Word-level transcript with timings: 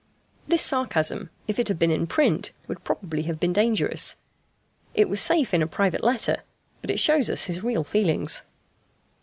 This 0.47 0.63
sarcasm, 0.63 1.29
if 1.47 1.59
it 1.59 1.67
had 1.67 1.77
been 1.77 1.91
in 1.91 2.07
print, 2.07 2.53
would 2.67 2.83
probably 2.83 3.21
have 3.29 3.39
been 3.39 3.53
dangerous. 3.53 4.15
It 4.95 5.09
was 5.09 5.21
safe 5.21 5.53
in 5.53 5.61
a 5.61 5.67
private 5.67 6.03
letter, 6.03 6.37
but 6.81 6.89
it 6.89 6.99
shows 6.99 7.29
us 7.29 7.45
his 7.45 7.61
real 7.63 7.83
feelings. 7.83 8.41